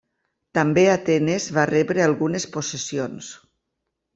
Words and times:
També 0.57 0.85
Atenes 0.93 1.45
va 1.57 1.65
rebre 1.73 2.05
algunes 2.07 2.49
possessions. 2.57 3.29